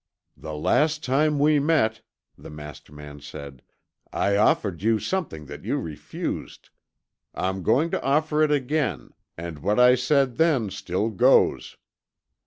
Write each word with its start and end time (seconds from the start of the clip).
"The 0.35 0.55
last 0.55 1.03
time 1.03 1.37
we 1.37 1.59
met," 1.59 2.01
the 2.35 2.49
masked 2.49 2.91
man 2.91 3.19
said, 3.19 3.61
"I 4.11 4.35
offered 4.35 4.81
you 4.81 4.97
something 4.97 5.45
that 5.45 5.63
you 5.63 5.77
refused. 5.77 6.71
I'm 7.35 7.61
going 7.61 7.91
to 7.91 8.01
offer 8.01 8.41
it 8.41 8.49
again, 8.51 9.11
and 9.37 9.59
what 9.59 9.79
I 9.79 9.93
said 9.93 10.37
then 10.37 10.71
still 10.71 11.11
goes." 11.11 11.77